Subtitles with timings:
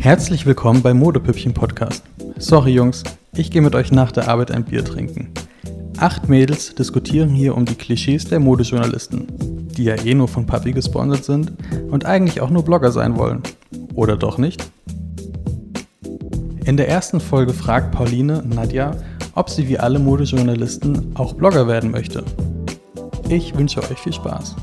[0.00, 2.02] Herzlich willkommen beim Modepüppchen Podcast.
[2.38, 3.04] Sorry Jungs,
[3.34, 5.30] ich gehe mit euch nach der Arbeit ein Bier trinken.
[5.98, 9.26] Acht Mädels diskutieren hier um die Klischees der Modejournalisten,
[9.76, 11.52] die ja eh nur von Papi gesponsert sind
[11.90, 13.42] und eigentlich auch nur Blogger sein wollen.
[13.92, 14.70] Oder doch nicht?
[16.64, 18.96] In der ersten Folge fragt Pauline Nadja,
[19.34, 22.24] ob sie wie alle Modejournalisten auch Blogger werden möchte.
[23.28, 24.56] Ich wünsche euch viel Spaß.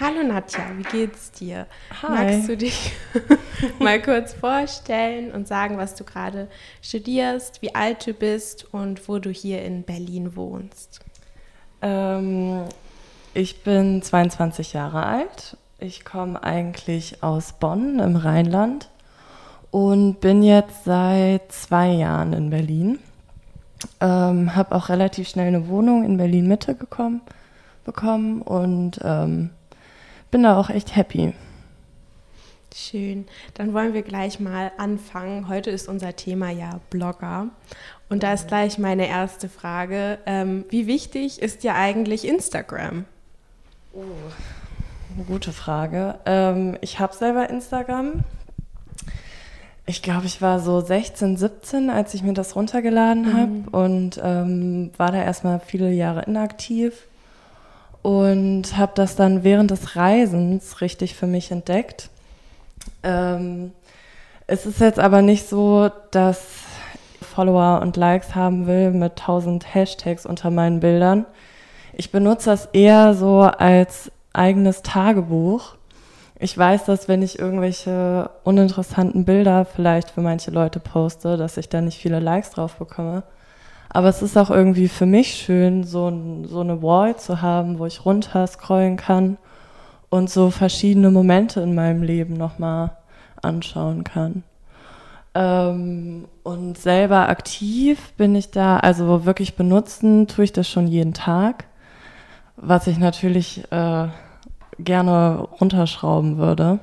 [0.00, 1.66] Hallo Nadja, wie geht's dir?
[2.00, 2.08] Hi.
[2.10, 2.92] Magst du dich
[3.78, 6.48] mal kurz vorstellen und sagen, was du gerade
[6.80, 11.00] studierst, wie alt du bist und wo du hier in Berlin wohnst?
[11.82, 12.62] Ähm,
[13.34, 15.58] ich bin 22 Jahre alt.
[15.78, 18.88] Ich komme eigentlich aus Bonn im Rheinland
[19.70, 23.00] und bin jetzt seit zwei Jahren in Berlin.
[24.00, 27.20] Ähm, habe auch relativ schnell eine Wohnung in Berlin Mitte gekommen,
[27.84, 29.50] bekommen und ähm,
[30.30, 31.34] bin da auch echt happy.
[32.74, 33.26] Schön.
[33.54, 35.48] Dann wollen wir gleich mal anfangen.
[35.48, 37.48] Heute ist unser Thema ja Blogger.
[38.08, 40.18] Und da ist gleich meine erste Frage.
[40.26, 43.04] Ähm, wie wichtig ist dir eigentlich Instagram?
[43.92, 44.02] Oh,
[45.16, 46.18] eine gute Frage.
[46.26, 48.20] Ähm, ich habe selber Instagram.
[49.86, 53.68] Ich glaube, ich war so 16, 17, als ich mir das runtergeladen habe Mhm.
[53.68, 57.06] und ähm, war da erstmal viele Jahre inaktiv
[58.02, 62.10] und habe das dann während des Reisens richtig für mich entdeckt.
[63.02, 63.72] Ähm,
[64.46, 66.42] es ist jetzt aber nicht so, dass
[67.22, 71.26] Follower und Likes haben will mit 1000 Hashtags unter meinen Bildern.
[71.92, 75.76] Ich benutze das eher so als eigenes Tagebuch.
[76.38, 81.68] Ich weiß, dass wenn ich irgendwelche uninteressanten Bilder vielleicht für manche Leute poste, dass ich
[81.68, 83.22] da nicht viele Likes drauf bekomme.
[83.92, 87.86] Aber es ist auch irgendwie für mich schön, so, so eine Wall zu haben, wo
[87.86, 89.36] ich runter scrollen kann
[90.08, 92.92] und so verschiedene Momente in meinem Leben nochmal
[93.42, 94.44] anschauen kann.
[95.34, 101.14] Ähm, und selber aktiv bin ich da, also wirklich benutzen tue ich das schon jeden
[101.14, 101.66] Tag,
[102.56, 104.08] was ich natürlich äh,
[104.78, 106.80] gerne runterschrauben würde.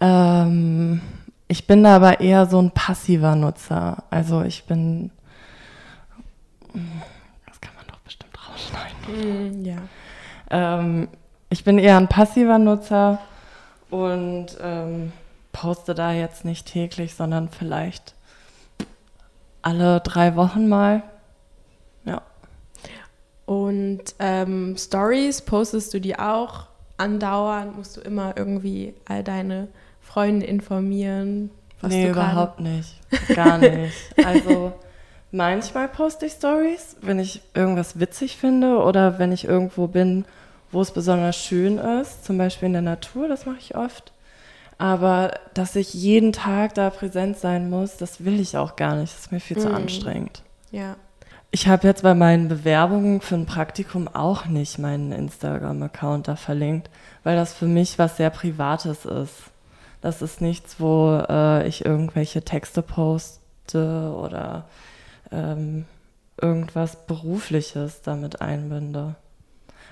[0.00, 1.00] Ähm,
[1.48, 4.04] ich bin da aber eher so ein passiver Nutzer.
[4.10, 5.10] Also ich bin,
[7.46, 9.62] das kann man doch bestimmt rausschneiden.
[9.62, 9.78] Mm, ja.
[10.50, 11.08] Ähm,
[11.50, 13.18] ich bin eher ein passiver Nutzer
[13.90, 15.12] und ähm,
[15.52, 18.14] poste da jetzt nicht täglich, sondern vielleicht
[19.62, 21.02] alle drei Wochen mal.
[22.04, 22.22] Ja.
[23.46, 26.66] Und ähm, Stories postest du die auch
[26.98, 27.76] andauernd?
[27.76, 29.68] Musst du immer irgendwie all deine
[30.02, 31.50] Freunde informieren?
[31.80, 32.94] Was nee, überhaupt nicht.
[33.34, 33.94] Gar nicht.
[34.24, 34.72] Also
[35.30, 40.24] manchmal poste ich Stories, wenn ich irgendwas witzig finde oder wenn ich irgendwo bin,
[40.70, 44.12] wo es besonders schön ist, zum Beispiel in der Natur, das mache ich oft.
[44.76, 49.12] Aber dass ich jeden Tag da präsent sein muss, das will ich auch gar nicht.
[49.12, 49.74] Das ist mir viel zu Mhm.
[49.74, 50.42] anstrengend.
[50.70, 50.96] Ja.
[51.50, 56.90] Ich habe jetzt bei meinen Bewerbungen für ein Praktikum auch nicht meinen Instagram-Account da verlinkt,
[57.24, 59.32] weil das für mich was sehr Privates ist.
[60.02, 64.66] Das ist nichts, wo äh, ich irgendwelche Texte poste oder
[65.30, 65.84] ähm,
[66.40, 69.16] irgendwas Berufliches damit einbinde.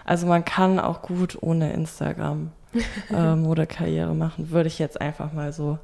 [0.05, 2.53] Also man kann auch gut ohne Instagram
[3.11, 5.79] äh, Modekarriere machen, würde ich jetzt einfach mal so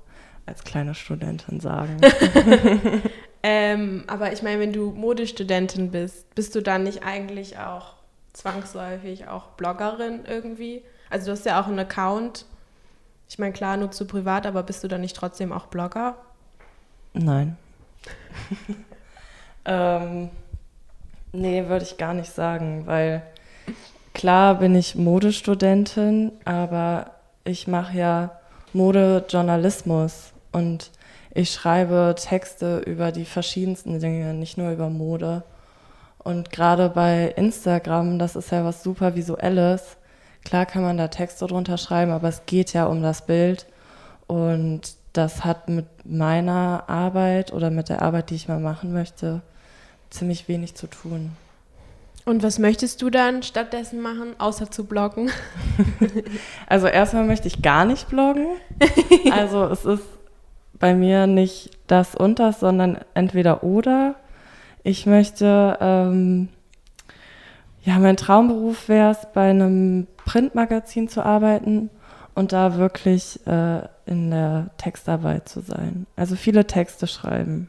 [0.47, 1.99] als kleine Studentin sagen.
[3.43, 7.95] Ähm, aber ich meine, wenn du Modestudentin bist, bist du dann nicht eigentlich auch
[8.33, 10.83] zwangsläufig auch Bloggerin irgendwie?
[11.11, 12.47] Also du hast ja auch einen Account.
[13.29, 16.17] Ich meine, klar, nutzt du privat, aber bist du dann nicht trotzdem auch Blogger?
[17.15, 17.57] Nein.
[19.65, 20.31] ähm,
[21.33, 23.23] nee, würde ich gar nicht sagen, weil
[24.15, 27.13] klar bin ich Modestudentin, aber
[27.45, 28.31] ich mache ja
[28.73, 30.91] Modejournalismus und
[31.35, 35.43] ich schreibe Texte über die verschiedensten Dinge, nicht nur über Mode.
[36.19, 39.97] Und gerade bei Instagram, das ist ja was super Visuelles.
[40.45, 43.67] Klar kann man da Texte drunter schreiben, aber es geht ja um das Bild.
[44.27, 49.43] Und das hat mit meiner Arbeit oder mit der Arbeit, die ich mal machen möchte,
[50.13, 51.33] ziemlich wenig zu tun.
[52.25, 55.31] Und was möchtest du dann stattdessen machen, außer zu bloggen?
[56.67, 58.47] Also erstmal möchte ich gar nicht bloggen.
[59.33, 60.05] Also es ist
[60.79, 64.17] bei mir nicht das und das, sondern entweder oder.
[64.85, 66.49] Ich möchte, ähm,
[67.83, 71.91] ja, mein Traumberuf wäre es, bei einem Printmagazin zu arbeiten
[72.35, 76.07] und da wirklich äh, in der Textarbeit zu sein.
[76.17, 77.69] Also viele Texte schreiben.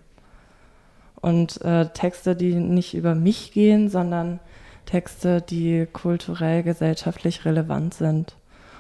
[1.23, 4.41] Und äh, Texte, die nicht über mich gehen, sondern
[4.85, 8.35] Texte, die kulturell, gesellschaftlich relevant sind.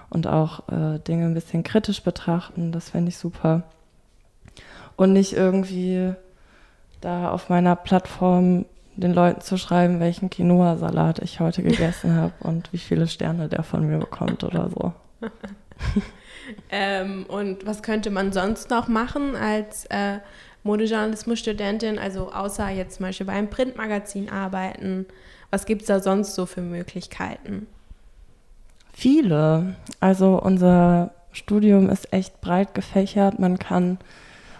[0.09, 2.73] und auch äh, Dinge ein bisschen kritisch betrachten.
[2.73, 3.63] Das fände ich super.
[4.97, 6.13] Und nicht irgendwie
[6.99, 8.65] da auf meiner Plattform
[8.97, 13.63] den Leuten zu schreiben, welchen Quinoa-Salat ich heute gegessen habe und wie viele Sterne der
[13.63, 14.93] von mir bekommt oder so.
[16.69, 20.19] ähm, und was könnte man sonst noch machen als äh,
[20.63, 25.05] Modejournalismus-Studentin, also außer jetzt zum Beispiel bei einem Printmagazin arbeiten?
[25.51, 27.67] Was gibt es da sonst so für Möglichkeiten?
[28.93, 29.75] Viele.
[29.99, 33.39] Also unser Studium ist echt breit gefächert.
[33.39, 33.97] Man kann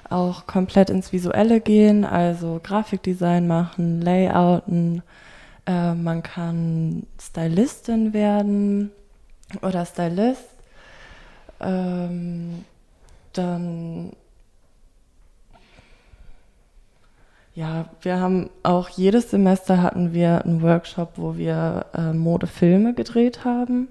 [0.09, 5.01] auch komplett ins Visuelle gehen, also Grafikdesign machen, Layouten.
[5.65, 8.91] Äh, man kann Stylistin werden
[9.61, 10.49] oder Stylist.
[11.59, 12.65] Ähm,
[13.33, 14.11] dann
[17.55, 23.45] ja, wir haben auch jedes Semester hatten wir einen Workshop, wo wir äh, Modefilme gedreht
[23.45, 23.87] haben.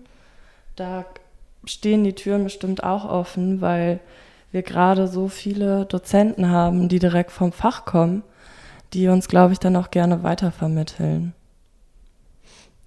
[0.75, 1.05] Da
[1.65, 4.01] stehen die Türen bestimmt auch offen, weil
[4.51, 8.25] wir gerade so viele Dozenten haben, die direkt vom Fach kommen,
[8.93, 11.33] die uns, glaube ich, dann auch gerne weitervermitteln.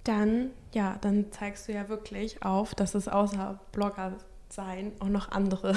[0.04, 4.12] Dann, ja, dann zeigst du ja wirklich auf, dass es außer Blogger
[4.50, 5.74] sein auch noch andere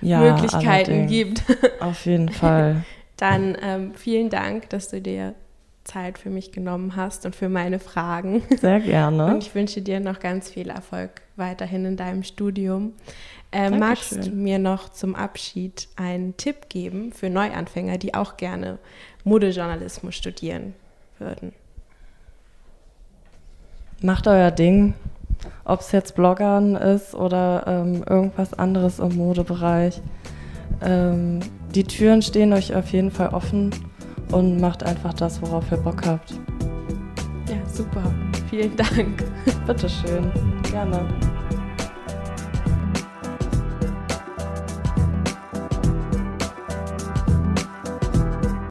[0.00, 1.10] ja, Möglichkeiten allerdings.
[1.10, 1.42] gibt.
[1.80, 2.84] Auf jeden Fall.
[3.18, 5.34] Dann ähm, vielen Dank, dass du dir
[5.84, 8.42] Zeit für mich genommen hast und für meine Fragen.
[8.60, 9.26] Sehr gerne.
[9.34, 12.92] Und ich wünsche dir noch ganz viel Erfolg weiterhin in deinem Studium.
[13.50, 18.78] Äh, magst du mir noch zum Abschied einen Tipp geben für Neuanfänger, die auch gerne
[19.24, 20.74] Modejournalismus studieren
[21.18, 21.52] würden?
[24.02, 24.94] Macht euer Ding,
[25.64, 30.00] ob es jetzt Bloggern ist oder ähm, irgendwas anderes im Modebereich.
[30.82, 31.40] Ähm,
[31.74, 33.70] die Türen stehen euch auf jeden Fall offen
[34.32, 36.32] und macht einfach das, worauf ihr Bock habt.
[37.48, 38.02] Ja, super.
[38.50, 39.24] Vielen Dank.
[39.66, 40.30] Bitteschön.
[40.70, 41.06] Gerne.